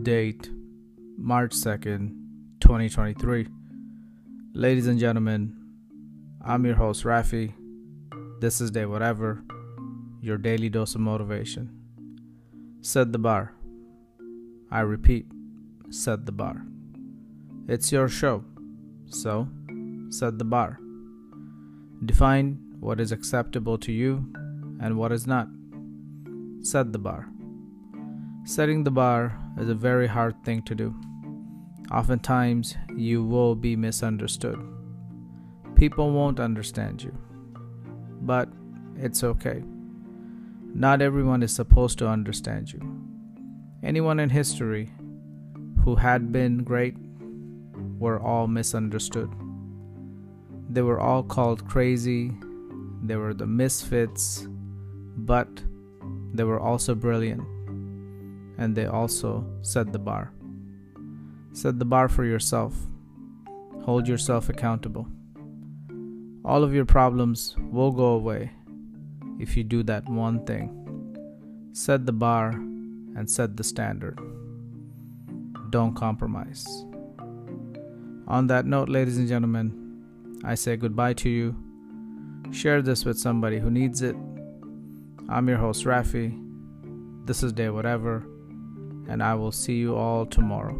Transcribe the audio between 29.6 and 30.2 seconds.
a very